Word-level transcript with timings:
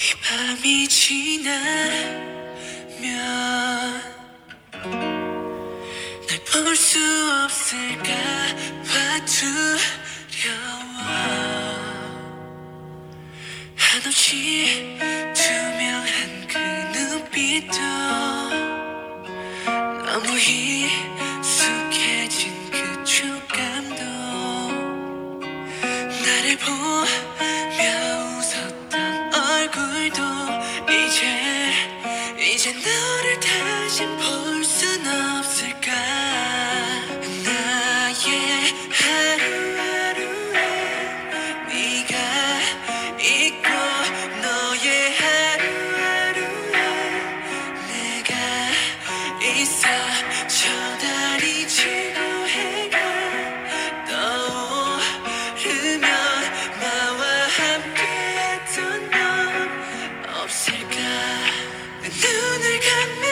이 0.00 0.14
밤이 0.22 0.86
지나면 0.88 1.58
날 6.28 6.38
볼 6.52 6.76
수 6.76 6.98
없을까 7.44 8.12
봐 8.86 9.24
두려워. 9.26 10.78
한없이 13.76 14.96
투명한 15.34 16.46
그 16.46 16.58
눈빛도 16.96 17.78
너무 20.06 20.38
익숙해진 21.40 22.70
그 22.70 23.04
촉감도 23.04 24.02
나를 26.24 26.56
보며 26.58 28.37
얼굴도 29.58 30.22
이제 30.88 31.72
이제 32.40 32.72
너를 32.72 33.40
다시 33.40 34.06
볼 34.06 34.62
순 34.64 35.04
없을 35.06 35.57
눈을 62.58 62.80
감 62.80 63.27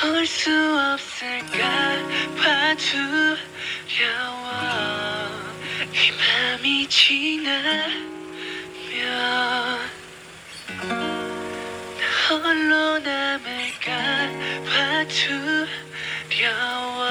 볼 0.00 0.24
수 0.26 0.50
없을까 0.94 1.58
봐 2.36 2.74
두려워. 2.76 4.46
이 5.92 6.12
밤이 6.16 6.88
지나면 6.88 7.88
나 10.78 12.04
홀로 12.30 12.98
남을까 13.00 13.88
봐 14.64 15.04
두려워 15.08 17.02